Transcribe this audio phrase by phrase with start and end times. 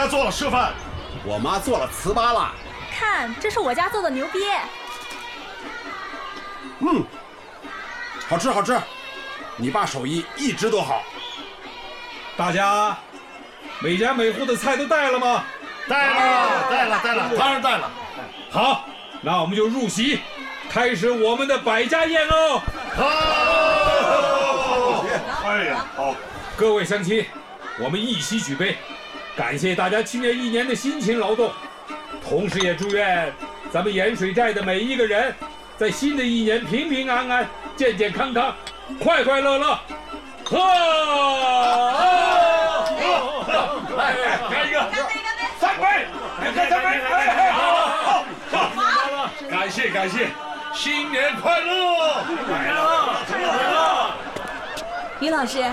[0.00, 0.72] 家做了示范，
[1.24, 2.52] 我妈做了糍粑啦。
[2.98, 4.58] 看，这是我家做的牛瘪。
[6.78, 7.04] 嗯，
[8.26, 8.80] 好吃好吃，
[9.56, 11.02] 你爸手艺一直都好。
[12.34, 12.96] 大家
[13.80, 15.44] 每家每户的菜都带了吗？
[15.86, 17.90] 带了，带了，带了，当然带了。
[18.50, 18.86] 好，
[19.20, 20.20] 那我们就入席，
[20.70, 22.62] 开始我们的百家宴哦。
[22.96, 23.04] 好，
[25.46, 26.14] 哎呀，好，
[26.56, 27.26] 各位乡亲，
[27.78, 28.78] 我们一起举杯，
[29.40, 31.50] 感谢大家去年一年的辛勤劳动，
[32.22, 33.32] 同时也祝愿
[33.72, 35.34] 咱们盐水寨的每一个人，
[35.78, 38.54] 在新的一年平平安安、健健康康、
[39.02, 39.80] 快快乐乐。
[40.44, 40.58] 喝！
[43.96, 44.14] 来，
[44.50, 44.78] 干一个，
[45.58, 45.86] 干杯，
[46.44, 46.86] 来干杯！
[47.00, 47.58] 哎哎，好，
[48.50, 50.28] 好，好，感谢感谢，
[50.74, 51.72] 新年快乐！
[52.50, 54.14] 来了，来了。
[55.18, 55.64] 于老师，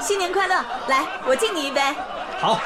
[0.00, 0.56] 新年快乐！
[0.88, 1.80] 来，我敬你一杯。
[2.40, 2.60] 好，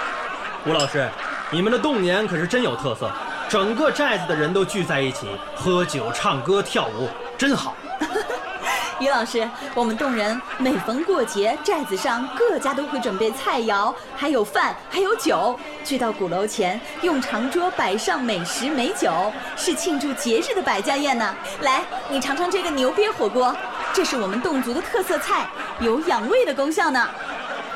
[0.67, 1.09] 吴老师，
[1.51, 3.11] 你们的动年可是真有特色，
[3.49, 7.75] 整个寨子的人都聚在一起喝酒、唱歌、跳舞，真好。
[9.01, 21.33] 于老师，我们洞人每逢过节，寨子上各家都会准备菜肴，还有饭，还有酒，聚到鼓楼前，用长桌摆上美食美酒，是庆祝节日的百家宴呢。
[21.61, 23.57] 来，你尝尝这个牛瘪火锅，
[23.93, 27.09] 这是我们侗族的特色菜，有养胃的功效呢。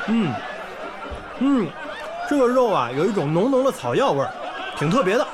[0.07, 0.33] 嗯，
[1.39, 1.67] 嗯，
[2.29, 4.31] 这个肉啊，有一种浓浓的草药味儿，
[4.77, 5.27] 挺特别的。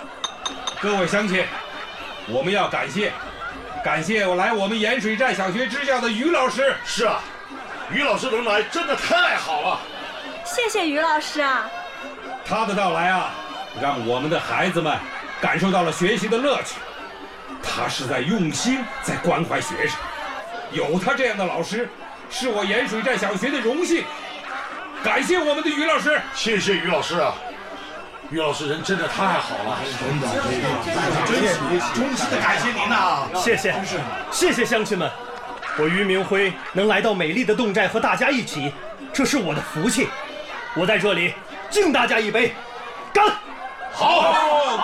[0.82, 1.46] 各位乡亲，
[2.28, 3.12] 我们要感谢。
[3.84, 6.76] 感谢我来我们盐水寨小学支教的于老师。
[6.84, 7.22] 是啊，
[7.92, 9.80] 于老师能来真的太好了。
[10.44, 11.70] 谢谢于老师啊。
[12.44, 13.32] 他的到来啊，
[13.82, 14.98] 让我们的孩子们
[15.40, 16.76] 感受到了学习的乐趣。
[17.62, 19.98] 他是在用心在关怀学生，
[20.72, 21.88] 有他这样的老师，
[22.30, 24.04] 是我盐水寨小学的荣幸。
[25.04, 26.22] 感谢我们的于老师。
[26.34, 27.34] 谢谢于老师啊。
[28.32, 30.28] 于老师人真的太好了，真的，
[31.26, 31.56] 真是
[31.96, 33.26] 衷心的感谢您呐！
[33.34, 33.74] 谢谢，
[34.30, 35.10] 谢谢乡亲们，
[35.80, 38.72] 我于明辉能来到美丽的侗寨和大家一起，
[39.12, 40.08] 这是我的福气。
[40.76, 41.34] 我在这里
[41.72, 42.54] 敬大家一杯，
[43.12, 43.26] 干！
[43.92, 44.32] 好，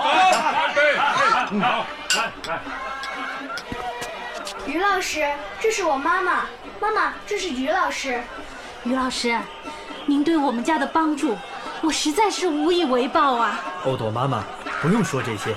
[0.03, 0.31] 干！
[0.31, 0.97] 干杯！
[0.97, 2.59] 好，来来。
[4.65, 5.23] 于老师，
[5.59, 6.47] 这是我妈妈，
[6.79, 8.19] 妈妈，这是于老师。
[8.85, 9.37] 于老师，
[10.05, 11.35] 您对我们家的帮助。
[11.81, 13.59] 我实在是无以为报啊！
[13.85, 14.43] 欧朵妈妈，
[14.81, 15.55] 不用说这些，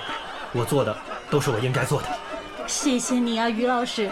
[0.53, 0.95] 我做的
[1.31, 2.09] 都是我应该做的。
[2.67, 4.11] 谢谢你啊，于老师，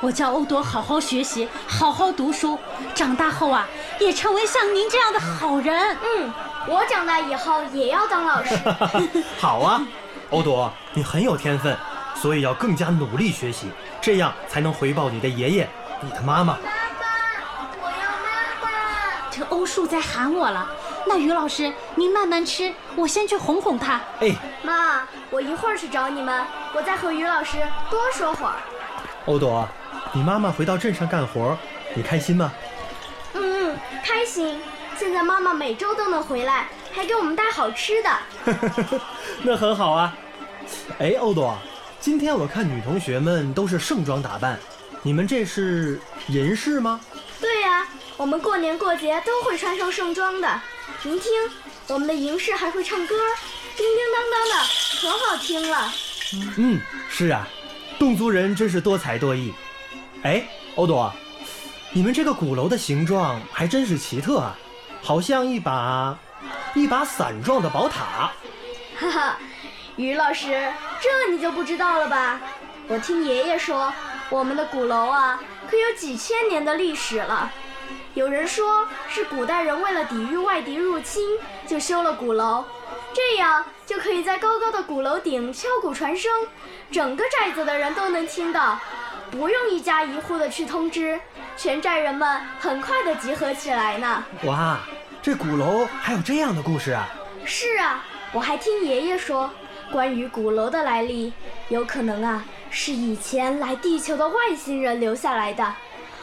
[0.00, 2.58] 我叫欧朵好好学习，好好读书，
[2.94, 3.66] 长大后啊，
[3.98, 5.96] 也成为像您这样的好人。
[6.02, 6.32] 嗯，
[6.68, 8.56] 我长大以后也要当老师。
[9.38, 9.82] 好啊，
[10.30, 11.76] 欧朵，你很有天分，
[12.14, 13.68] 所以要更加努力学习，
[14.00, 15.68] 这样才能回报你的爷爷，
[16.00, 16.58] 你的妈妈。
[19.70, 20.68] 树在喊我了。
[21.06, 24.00] 那于老师，您慢慢吃，我先去哄哄他。
[24.20, 26.44] 哎，妈，我一会儿去找你们，
[26.74, 27.58] 我再和于老师
[27.88, 28.54] 多说会儿。
[29.26, 29.68] 欧朵，
[30.12, 31.56] 你妈妈回到镇上干活，
[31.94, 32.52] 你开心吗？
[33.34, 34.60] 嗯，开心。
[34.98, 38.10] 现在妈妈每周都能回来，还给我们带好吃的。
[39.44, 40.12] 那很好啊。
[40.98, 41.56] 哎，欧朵，
[42.00, 44.58] 今天我看女同学们都是盛装打扮，
[45.02, 47.00] 你们这是银饰吗？
[48.20, 50.60] 我们过年过节都会穿上盛装的。
[51.02, 51.32] 您听，
[51.88, 53.16] 我们的银饰还会唱歌，
[53.74, 54.54] 叮叮当当的，
[55.00, 55.90] 可好听了。
[56.58, 56.78] 嗯，
[57.08, 57.48] 是啊，
[57.98, 59.54] 侗族人真是多才多艺。
[60.22, 61.10] 哎，欧朵，
[61.92, 64.54] 你们这个鼓楼的形状还真是奇特啊，
[65.00, 66.14] 好像一把
[66.74, 68.30] 一把伞状的宝塔。
[68.98, 69.38] 哈哈，
[69.96, 70.70] 于老师，
[71.00, 72.38] 这你就不知道了吧？
[72.86, 73.90] 我听爷爷说，
[74.28, 77.50] 我们的鼓楼啊，可有几千年的历史了。
[78.14, 82.64] 有人说是古代人为了抵御外敌入侵，就修了鼓楼，
[83.14, 86.30] 这样就可以在高高的鼓楼顶敲鼓传声，
[86.90, 88.78] 整个寨子的人都能听到，
[89.30, 91.20] 不用一家一户的去通知，
[91.56, 94.24] 全寨人们很快的集合起来呢。
[94.44, 94.78] 哇，
[95.22, 97.08] 这鼓楼还有这样的故事啊！
[97.44, 99.48] 是啊，我还听爷爷说，
[99.92, 101.32] 关于鼓楼的来历，
[101.68, 105.74] 有可能啊是以前来地球的外星人留下来的。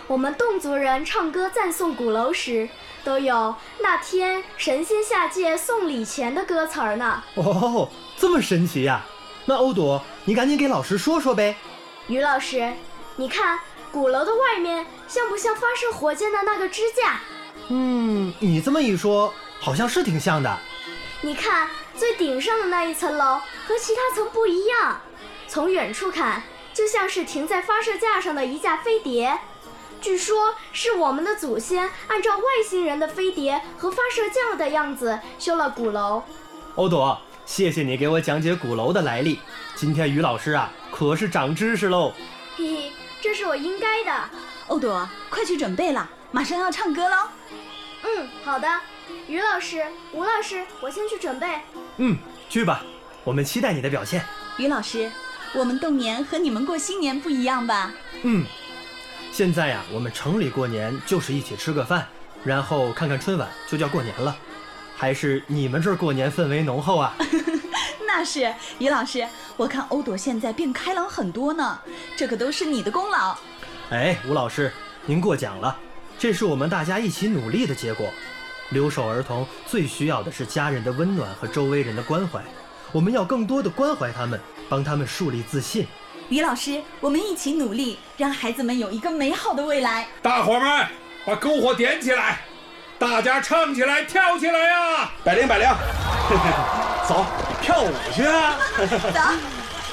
[0.08, 2.70] 我们侗族人唱歌赞颂鼓楼时，
[3.04, 7.22] 都有那天神仙下界送礼钱的歌词儿呢。
[7.36, 9.06] 哦，这么神奇呀！
[9.44, 11.58] 那欧朵，你赶紧给老师说说呗。
[12.08, 12.72] 于老师，
[13.18, 13.60] 你看
[13.92, 17.20] 鼓楼的外面像不像发射火箭的那个支架？
[17.68, 20.58] 嗯，你这么一说，好像是挺像的。
[21.20, 25.02] 你看最顶上的那一层楼和其他层不一样，
[25.50, 26.44] 从远处看
[26.74, 29.38] 就像是停在发射架上的一架飞碟。
[30.00, 36.24] 据说，是我们的祖先按照外星人的飞碟和发射架的样子修了鼓楼。
[36.76, 39.40] 欧朵，谢谢你给我讲解鼓楼的来历。
[39.76, 42.14] 今天于老师啊，可是长知识喽。
[42.56, 42.92] 嘿嘿，
[43.22, 44.30] 这是我应该的。
[44.68, 47.16] 欧朵，快去准备了，马上要唱歌喽。
[48.04, 48.68] 嗯，好的。
[49.28, 49.84] 于老师、
[50.14, 51.48] 吴老师，我先去准备。
[51.98, 52.18] 嗯，
[52.50, 52.84] 去吧，
[53.24, 54.24] 我们期待你的表现。
[54.58, 55.12] 于老师，
[55.54, 57.94] 我们动年和你们过新年不一样吧？
[58.24, 58.46] 嗯，
[59.38, 62.08] 现在呀，我们城里过年就是一起吃个饭，
[62.44, 64.36] 然后看看春晚，就叫过年了。
[64.96, 67.14] 还是你们这儿过年氛围浓厚啊？
[68.08, 71.80] 那是，于老师，我看欧朵现在变开朗很多呢，
[72.16, 73.38] 这可都是你的功劳。
[73.92, 74.74] 哎，吴老师，
[75.06, 75.78] 您过奖了，
[76.18, 78.10] 这是我们大家一起努力的结果。
[78.72, 82.42] 留守儿童最需要的是家人的温暖和周围人的关怀，
[82.92, 85.86] 我们要更多的关怀他们，帮他们树立自信。
[86.30, 90.06] 于老师，我们一起努力，让孩子们有一个美好的未来。
[90.22, 90.86] 大伙儿们，
[91.26, 92.42] 把篝火点起来，
[93.00, 95.10] 大家唱起来，跳起来呀！
[95.24, 95.68] 百灵百灵，
[97.08, 97.26] 走，
[97.62, 98.58] 跳舞去啊！
[99.14, 99.22] 走。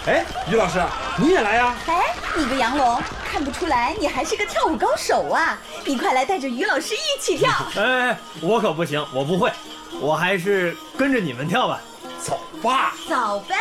[0.07, 0.83] 哎，于老师，
[1.19, 1.75] 你也来呀？
[1.87, 3.01] 哎，你个杨龙，
[3.31, 5.57] 看不出来你还是个跳舞高手啊！
[5.85, 7.53] 你快来带着于老师一起跳。
[7.77, 9.53] 哎，我可不行，我不会，
[10.01, 11.81] 我还是跟着你们跳吧。
[12.25, 13.55] 走吧，走呗，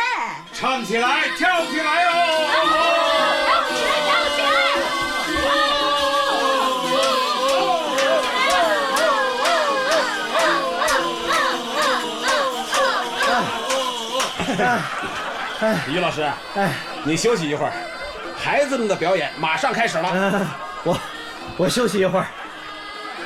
[0.54, 2.12] 唱起来，跳起来哦！
[3.44, 4.48] 跳起来，跳起来！
[15.86, 16.22] 于老师，
[16.56, 16.72] 哎，
[17.04, 17.72] 你休息一会儿，
[18.42, 20.10] 孩子们的表演马上开始了。
[20.14, 20.48] 嗯，
[20.84, 20.98] 我
[21.58, 22.26] 我休息一会儿。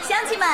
[0.09, 0.49] 乡亲们，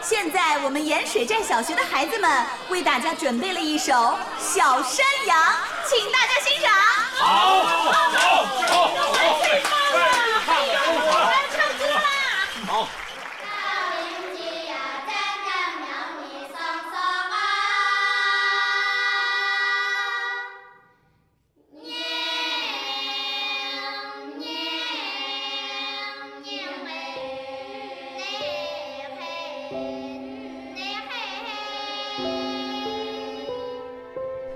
[0.00, 3.92] 现在我们盐水寨小学的孩子们为大家准备了一首
[4.38, 5.36] 《小山羊》，
[5.84, 6.70] 请大家欣赏。
[7.18, 7.92] 好，好，
[8.68, 10.19] 好，好，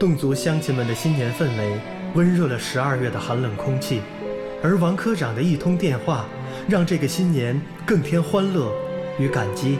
[0.05, 1.81] 侗族乡亲们的新年氛围
[2.15, 4.03] 温热了十二月的寒冷空气，
[4.63, 6.27] 而王科长的一通电话，
[6.69, 8.71] 让这个新年更添欢乐
[9.19, 9.79] 与感激。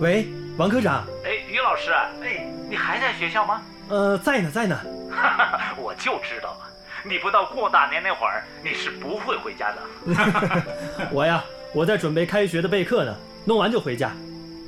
[0.00, 1.06] 喂，王科长。
[1.26, 1.90] 哎，于老师，
[2.24, 3.60] 哎，你还在学校吗？
[3.90, 4.80] 呃，在呢，在呢。
[5.10, 6.72] 哈哈，我就知道啊，
[7.04, 10.62] 你不到过大年那会儿，你是不会回家的。
[11.12, 11.44] 我呀，
[11.74, 13.14] 我在准备开学的备课呢，
[13.44, 14.10] 弄完就回家。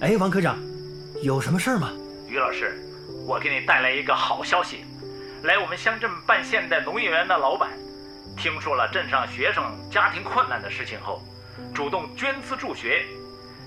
[0.01, 0.59] 哎，王科长，
[1.23, 1.91] 有什么事儿吗？
[2.29, 2.79] 于老师，
[3.27, 4.85] 我给你带来一个好消息，
[5.43, 7.71] 来我们乡镇办现代农业园的老板，
[8.37, 11.23] 听说了镇上学生家庭困难的事情后，
[11.75, 13.05] 主动捐资助学，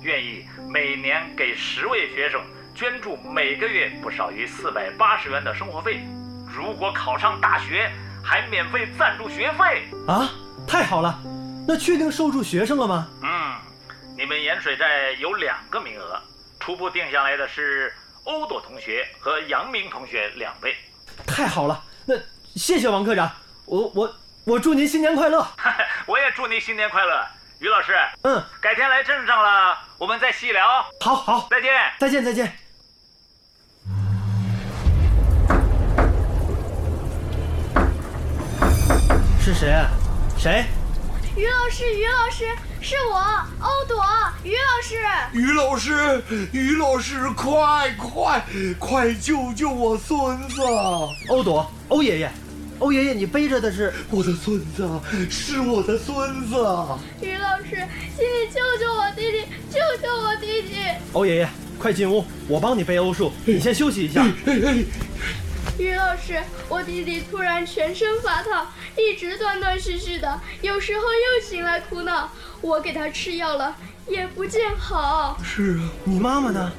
[0.01, 2.41] 愿意每年给十位学生
[2.73, 6.01] 捐助每个月不少于四百八十元的生活费，
[6.47, 7.91] 如果考上大学，
[8.23, 9.87] 还免费赞助学费。
[10.07, 10.31] 啊，
[10.67, 11.19] 太好了！
[11.67, 13.07] 那确定收住学生了吗？
[13.23, 13.55] 嗯，
[14.17, 16.19] 你们盐水寨有两个名额，
[16.61, 17.91] 初步定下来的是
[18.23, 20.75] 欧朵同学和杨明同学两位。
[21.25, 22.15] 太好了，那
[22.55, 23.29] 谢谢王科长，
[23.65, 24.15] 我我
[24.45, 25.45] 我祝您新年快乐。
[26.05, 27.25] 我也祝您新年快乐，
[27.59, 27.93] 于老师。
[28.21, 30.85] 嗯，改天来镇上了，我们再细聊。
[30.99, 31.73] 好好，再见。
[31.99, 32.55] 再见再见。
[39.39, 39.75] 是谁？
[40.37, 40.65] 谁？
[41.35, 43.19] 于老师，于老师，是我，
[43.59, 44.03] 欧朵。
[44.43, 44.97] 于老师，
[45.33, 48.43] 于老师，于老师，快快
[48.79, 50.63] 快救救我孙子！
[51.29, 52.31] 欧朵，欧爷爷，
[52.79, 54.89] 欧爷爷，你背着的是我的孙子，
[55.29, 56.55] 是我的孙子。
[57.21, 60.77] 于老师，请你救救我弟弟，救救我弟弟！
[61.13, 64.25] 欧爷爷，快进屋，我帮你背欧树，你先休息一下。
[65.77, 68.67] 于老师，我弟弟突然全身发烫，
[68.97, 72.29] 一直断断续续的，有时候又醒来哭闹。
[72.61, 73.75] 我给他吃药了，
[74.07, 75.37] 也不见好。
[75.43, 76.71] 是啊，你妈妈呢？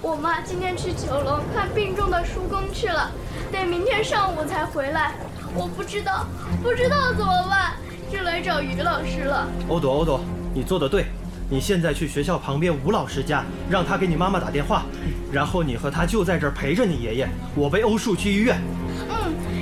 [0.00, 3.10] 我妈今天去九龙看病重的叔公去了，
[3.50, 5.14] 得明天上午才回来。
[5.54, 6.26] 我不知道，
[6.62, 7.72] 不知道怎么办，
[8.12, 9.48] 就来找于老师了。
[9.68, 10.20] 欧朵，欧朵，
[10.54, 11.06] 你做的对，
[11.50, 14.84] 你现在去学校旁边吴老师家，让他给你妈妈打电话，
[15.32, 17.28] 然后你和他就在这儿陪着你爷爷。
[17.56, 18.60] 我背欧树去医院。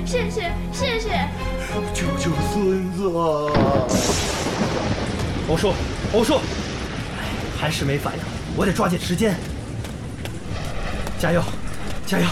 [0.07, 1.27] 嗯，谢谢，谢谢。
[1.93, 3.03] 救救孙子！
[5.49, 5.73] 欧树，
[6.13, 7.27] 欧树，哎，
[7.59, 8.19] 还是没反应，
[8.55, 9.35] 我得抓紧时间。
[11.19, 11.43] 加油，
[12.05, 12.25] 加油，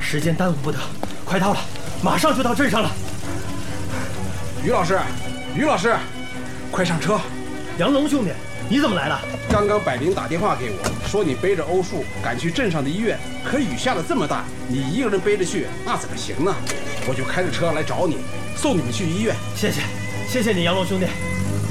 [0.00, 0.78] 时间耽误不得，
[1.24, 1.60] 快到了，
[2.02, 2.90] 马上就到镇上了。
[4.64, 4.98] 于老师，
[5.54, 5.94] 于老师，
[6.72, 7.20] 快上车！
[7.78, 8.32] 杨龙兄弟，
[8.68, 9.20] 你怎么来了？
[9.48, 10.78] 刚刚百灵打电话给我，
[11.14, 16.52] 说你背着欧树赶去镇上的医院，可雨下的这么大，你一个人背着去，那怎么行呢？
[17.06, 18.16] 我就开着车来找你，
[18.56, 19.32] 送你们去医院。
[19.54, 19.82] 谢谢，
[20.26, 21.06] 谢谢你，杨龙兄弟。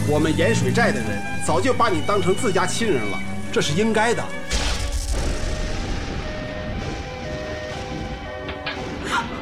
[0.08, 3.20] 我们盐水寨的人早就把你当成自家亲人了，
[3.52, 4.24] 这是应该的。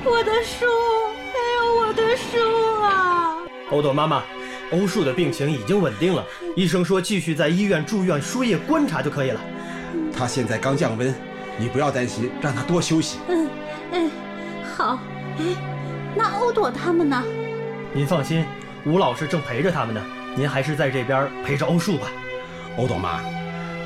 [0.03, 0.65] 我的书，
[1.31, 3.35] 哎呦，我的书啊！
[3.69, 4.23] 欧朵妈妈，
[4.71, 9.39] 欧树的病情已经稳定了，医生说继续在医院住院输液观察就可以了。
[10.21, 11.11] 他现在刚降温，
[11.57, 13.17] 你不要担心，让他多休息。
[13.27, 13.49] 嗯，
[13.91, 14.11] 嗯，
[14.77, 14.99] 好。
[15.39, 15.43] 哎，
[16.15, 17.23] 那欧朵他们呢？
[17.91, 18.45] 您放心，
[18.85, 20.05] 吴老师正陪着他们呢。
[20.35, 22.07] 您还是在这边陪着欧树吧。
[22.77, 23.19] 欧朵妈，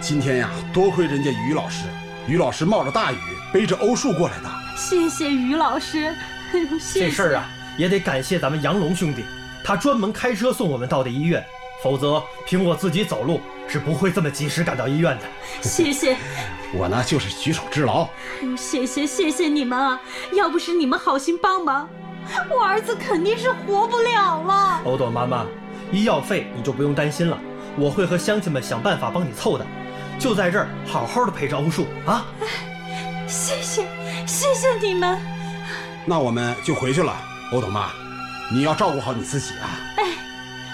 [0.01, 1.86] 今天呀，多亏人家于老师，
[2.27, 3.18] 于老师冒着大雨
[3.54, 4.50] 背着欧树过来的。
[4.75, 6.13] 谢谢于老师，
[6.77, 7.00] 谢谢。
[7.06, 9.24] 这事儿啊，也得感谢咱们杨龙兄弟，
[9.63, 11.42] 他专门开车送我们到的医院，
[11.82, 15.24] 否则凭我自己走路是不会这么及时赶到医院的。
[15.62, 16.16] 谢谢。
[16.74, 18.04] 我呢，就是举手之劳。
[18.04, 20.00] 哎呦，谢谢谢谢你们啊！
[20.34, 21.88] 要不是你们好心帮忙，
[22.50, 24.82] 我儿子肯定是活不了了。
[24.84, 25.46] 欧朵妈妈，
[25.92, 27.38] 医药费你就不用担心了，
[27.78, 29.66] 我会和乡亲们想办法帮你凑的。
[30.20, 32.26] 就在这儿好好的陪着欧树啊！
[33.28, 33.88] 谢谢
[34.26, 35.20] 谢谢你们。
[36.06, 37.16] 那我们就回去了，
[37.52, 37.90] 欧朵妈，
[38.52, 39.80] 你要照顾好你自己啊。
[39.98, 40.04] 哎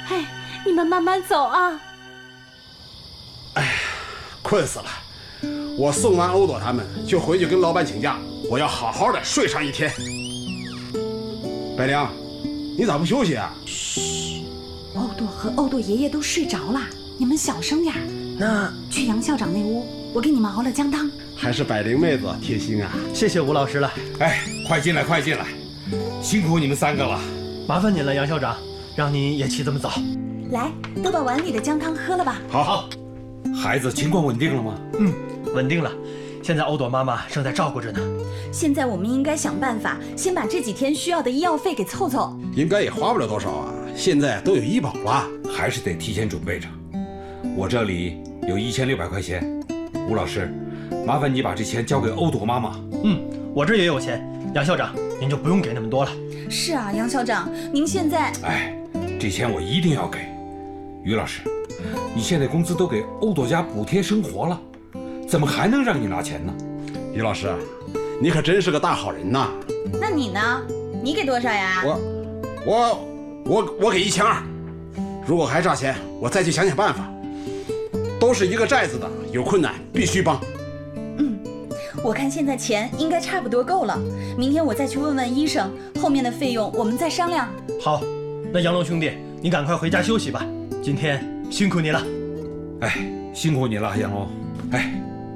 [0.10, 0.26] 哎，
[0.66, 1.80] 你们慢慢走啊。
[4.52, 4.86] 困死了。
[5.78, 8.18] 我送完欧朵他们，就回去跟老板请假，
[8.50, 9.90] 我要好好的睡上一天。
[11.78, 12.06] 白灵，
[12.78, 13.56] 你咋不休息啊？
[13.66, 14.44] 嘘，
[14.94, 16.82] 欧朵和欧朵爷爷都睡着了，
[17.18, 17.96] 你们小声点。
[18.38, 21.10] 那去杨校长那屋，我给你们熬了姜汤。
[21.38, 22.92] 还是百灵妹子贴心啊！
[23.14, 23.90] 谢谢吴老师了。
[24.20, 25.46] 哎，快进来，快进来，
[26.22, 27.18] 辛苦你们三个了。
[27.70, 28.58] 麻烦您了，杨校长，
[28.98, 29.94] 让您也起这么早。
[30.52, 30.70] 来，
[31.02, 32.38] 都把碗里的姜汤喝了吧。
[32.50, 32.90] 好好。
[33.56, 34.76] 孩子情况稳定了吗？
[35.00, 35.14] 嗯，
[35.54, 35.92] 稳定了。
[36.44, 38.00] 现在欧朵妈妈正在照顾着呢。
[38.52, 42.36] 现在我们应该想办法，先把这几天需要的医药费给凑凑。
[42.56, 45.28] 应该也花不了多少啊，现在都有医保了。
[45.54, 46.68] 还是得提前准备着。
[47.56, 49.44] 我这里有一千六百块钱，
[50.10, 50.52] 吴老师，
[51.06, 52.80] 麻烦你把这钱交给欧朵妈妈。
[53.04, 53.22] 嗯，
[53.54, 54.26] 我这也有钱。
[54.56, 56.12] 杨校长，您就不用给那么多了。
[56.50, 58.34] 是啊，杨校长，您现在……
[58.44, 58.74] 哎，
[59.20, 60.20] 这钱我一定要给。
[61.04, 61.42] 于老师，
[62.16, 64.60] 你现在工资都给欧朵家补贴生活了，
[65.28, 66.54] 怎么还能让你拿钱呢？
[67.14, 67.54] 于老师，
[68.22, 69.50] 你可真是个大好人呐。
[70.00, 70.62] 那你呢？
[71.04, 71.84] 你给多少呀？
[71.86, 72.00] 我，
[72.66, 73.06] 我，
[73.46, 74.42] 我，我给一千二。
[75.26, 77.08] 如果还差钱，我再去想想办法。
[78.20, 80.40] 都是一个寨子的，有困难必须帮。
[81.18, 81.40] 嗯，
[82.04, 84.00] 我看现在钱应该差不多够了。
[84.38, 87.50] 明天我再去问问医生，后面的费用我们再商量。
[87.82, 88.00] 好，
[88.54, 90.46] 那杨龙兄弟，你赶快回家休息吧。
[90.84, 92.02] 今天辛苦你了。
[92.80, 94.28] 哎，辛苦你了，杨龙。
[94.72, 94.94] 哎，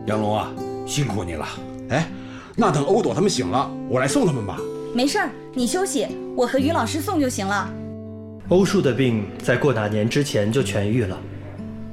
[0.07, 0.49] 杨龙啊，
[0.87, 1.45] 辛苦你了。
[1.89, 2.07] 哎，
[2.55, 4.57] 那等欧朵他们醒了，我来送他们吧。
[4.93, 7.69] 没事儿，你休息，我和于老师送就行了。
[8.47, 11.19] 欧树的病在过哪年之前就痊愈了，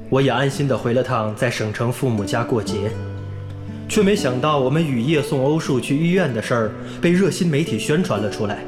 [0.09, 2.89] 我也安心的回了趟在省城父母家过节，
[3.89, 8.59] 却没想到我们雨夜送欧树去医院的事儿被热心媒体宣传了出来，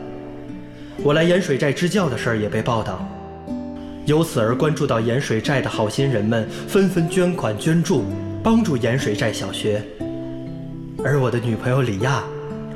[1.02, 3.08] 我来盐水寨支教的事儿也被报道，
[4.06, 8.06] 由此而关注到盐水寨的好心人们纷纷捐款捐助，
[8.44, 9.82] 帮助盐水寨小学，
[11.04, 12.24] 而我的女朋友李亚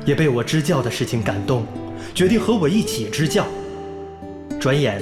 [0.04, 1.64] 也被我支教的事情感动，
[2.12, 3.46] 决定和我一起支教。
[4.58, 5.00] 转眼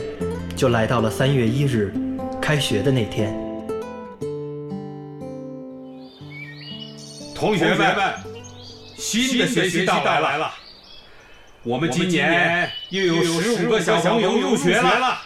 [0.55, 1.95] 就来到了三月一日，
[2.43, 3.35] 开学的那天。
[7.35, 7.97] 同学们，
[8.99, 10.53] 新的学期到来了，
[11.63, 15.19] 我们今年又有十五个小朋友入学了，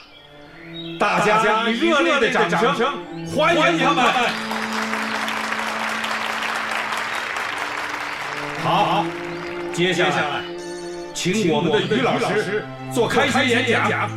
[1.02, 2.60] 大家以热烈的掌声
[3.34, 4.04] 欢迎他们！
[8.62, 9.04] 好，
[9.74, 10.44] 接下来
[11.12, 14.08] 请我们的于老师做开学演讲。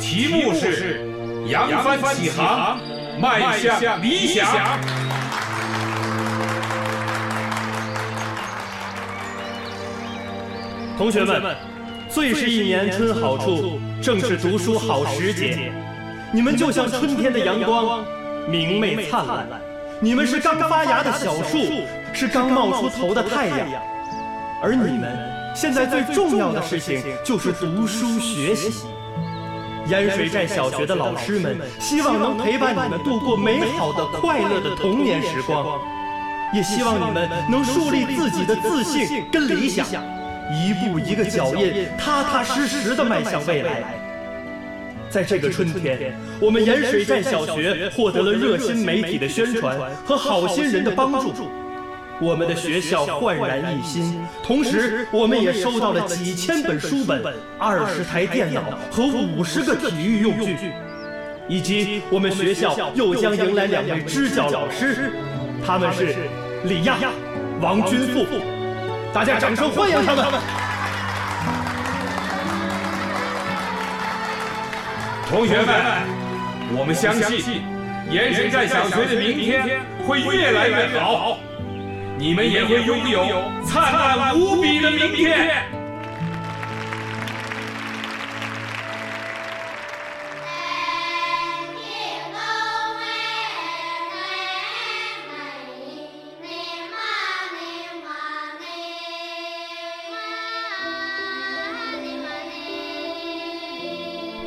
[0.00, 1.06] 题目是
[1.46, 2.78] “扬帆起航，
[3.20, 4.46] 迈向理想”。
[10.96, 11.54] 同学们，
[12.08, 15.70] 最是一年春好处，正是读书好时节。
[16.30, 18.04] 你们就像春天的阳光，
[18.48, 19.48] 明媚灿烂。
[19.98, 21.58] 你们是刚发芽的小树，
[22.12, 23.58] 是刚冒出头的太阳。
[24.62, 25.18] 而你们
[25.54, 28.86] 现在最重要的事情就是读书学习。
[29.86, 35.80] 盐水寨小学的老师们希望能陪伴你们度过美好的、快乐的童年时光，
[36.52, 39.86] 也希望你们能树立自己的自信跟理想，
[40.52, 43.97] 一步一个脚印，踏踏实实的迈向未来。
[45.10, 51.32] 在这个春天，我们盐水站小学获得了热心媒体的宣传和好心人的帮助，
[52.20, 54.20] 我们的学校焕然一新。
[54.42, 57.22] 同时，我们也收到了几千本书本、
[57.58, 60.72] 二十台电脑和五十个体育用具，
[61.48, 65.10] 以及我们学校又将迎来两位支教老师，
[65.66, 66.14] 他们是
[66.64, 66.98] 李亚、
[67.62, 68.26] 王军富。
[69.14, 70.67] 大家掌声欢迎他们！
[75.28, 75.68] 同学们，
[76.74, 77.62] 我们相信
[78.10, 81.36] 盐水站小学的明天会越来越好，
[82.16, 85.77] 你们也会拥有灿烂无比的明天。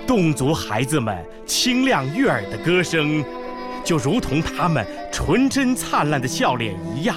[0.07, 3.23] 侗族孩子们清亮悦耳的歌声，
[3.83, 7.15] 就如同他们纯真灿烂的笑脸一样，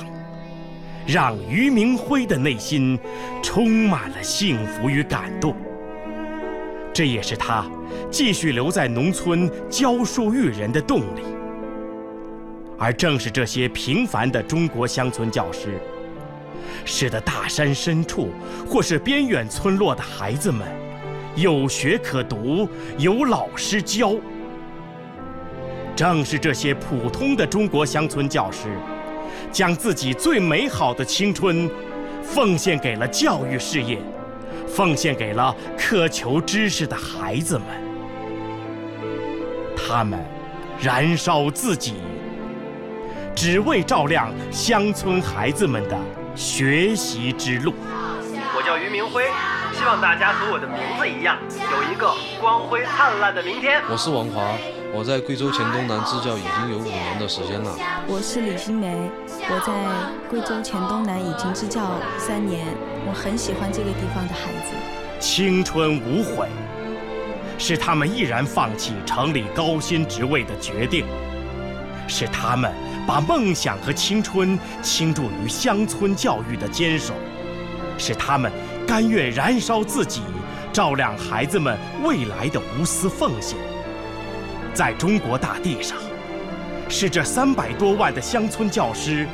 [1.06, 2.98] 让于明辉的内心
[3.42, 5.54] 充满了幸福与感动。
[6.92, 7.64] 这也是他
[8.10, 11.22] 继续留在农村教书育人的动力。
[12.78, 15.80] 而正是这些平凡的中国乡村教师，
[16.84, 18.30] 使得大山深处
[18.68, 20.83] 或是边远村落的孩子们。
[21.36, 24.14] 有学可读，有老师教。
[25.96, 28.68] 正是这些普通的中国乡村教师，
[29.50, 31.68] 将自己最美好的青春，
[32.22, 33.98] 奉献给了教育事业，
[34.68, 37.66] 奉献给了渴求知识的孩子们。
[39.76, 40.18] 他们
[40.80, 41.94] 燃烧自己，
[43.34, 45.96] 只为照亮乡村孩子们的
[46.34, 47.74] 学习之路。
[48.56, 49.24] 我叫于明辉。
[49.74, 51.36] 希望大家和我的名字一样，
[51.72, 53.82] 有一个光辉灿烂的明天。
[53.90, 54.40] 我是王华，
[54.94, 57.74] 我在贵州黔东南支教已经有五年的时间了。
[58.06, 58.94] 我是李新梅，
[59.50, 59.74] 我在
[60.30, 61.82] 贵州黔东南已经支教
[62.18, 62.64] 三年，
[63.04, 64.72] 我很喜欢这个地方的孩子。
[65.18, 66.46] 青春无悔，
[67.58, 71.04] 是他们毅然放弃城里高薪职位的决定，
[72.06, 72.72] 是他们
[73.08, 77.12] 把梦想和青春倾注于乡村教育的坚守，
[77.98, 78.52] 是他们。
[78.86, 80.20] 甘愿燃烧自己，
[80.72, 83.58] 照亮孩子们未来的无私奉献，
[84.72, 85.96] 在中国大地上，
[86.88, 89.26] 是这三百多万的乡村教师，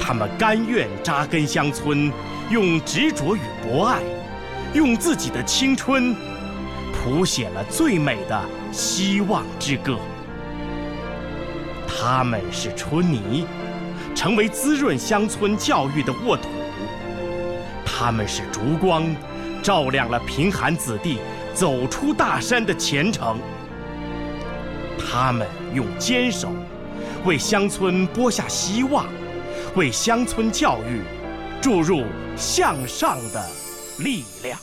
[0.00, 2.12] 他们甘愿扎根乡村，
[2.50, 4.00] 用执着与博爱，
[4.74, 6.14] 用自己的青春，
[6.92, 8.40] 谱写了最美的
[8.72, 9.98] 希望之歌。
[11.86, 13.44] 他们是春泥，
[14.14, 16.48] 成为滋润乡村教育的沃土。
[18.00, 19.04] 他们是烛光，
[19.60, 21.18] 照亮了贫寒子弟
[21.52, 23.40] 走出大山的前程。
[24.96, 26.48] 他们用坚守，
[27.24, 29.04] 为乡村播下希望，
[29.74, 31.02] 为乡村教育
[31.60, 32.04] 注入
[32.36, 33.44] 向上的
[33.98, 34.56] 力量。